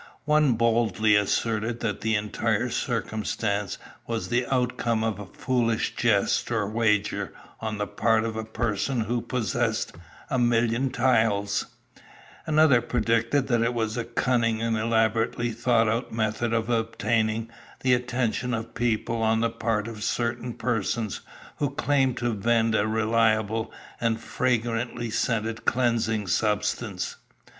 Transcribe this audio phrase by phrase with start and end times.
[0.25, 3.77] One boldly asserted that the entire circumstance
[4.07, 9.01] was the outcome of a foolish jest or wager on the part of a person
[9.01, 9.93] who possessed
[10.31, 11.67] a million taels;
[12.47, 17.93] another predicted that it was a cunning and elaborately thought out method of obtaining the
[17.93, 21.21] attention of the people on the part of certain persons
[21.57, 27.17] who claimed to vend a reliable and fragrantly scented cleansing substance.